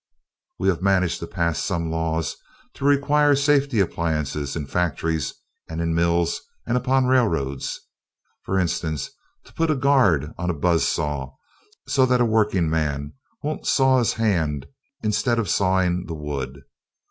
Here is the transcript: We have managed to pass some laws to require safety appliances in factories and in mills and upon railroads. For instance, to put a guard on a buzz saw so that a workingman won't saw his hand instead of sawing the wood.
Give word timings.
We 0.57 0.67
have 0.69 0.81
managed 0.81 1.19
to 1.19 1.27
pass 1.27 1.59
some 1.63 1.91
laws 1.91 2.35
to 2.73 2.85
require 2.85 3.35
safety 3.35 3.79
appliances 3.79 4.55
in 4.55 4.65
factories 4.65 5.35
and 5.69 5.79
in 5.79 5.93
mills 5.93 6.41
and 6.65 6.75
upon 6.75 7.05
railroads. 7.05 7.79
For 8.41 8.57
instance, 8.57 9.11
to 9.43 9.53
put 9.53 9.69
a 9.69 9.75
guard 9.75 10.33
on 10.39 10.49
a 10.49 10.55
buzz 10.55 10.87
saw 10.87 11.35
so 11.87 12.07
that 12.07 12.19
a 12.19 12.25
workingman 12.25 13.13
won't 13.43 13.67
saw 13.67 13.99
his 13.99 14.13
hand 14.13 14.65
instead 15.03 15.37
of 15.37 15.47
sawing 15.47 16.07
the 16.07 16.15
wood. 16.15 16.63